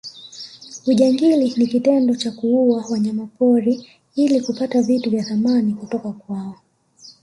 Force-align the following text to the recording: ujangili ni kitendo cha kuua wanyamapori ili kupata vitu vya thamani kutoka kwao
ujangili 0.87 1.53
ni 1.57 1.67
kitendo 1.67 2.15
cha 2.15 2.31
kuua 2.31 2.85
wanyamapori 2.91 3.89
ili 4.15 4.41
kupata 4.41 4.81
vitu 4.81 5.09
vya 5.09 5.23
thamani 5.23 5.73
kutoka 5.73 6.11
kwao 6.11 6.55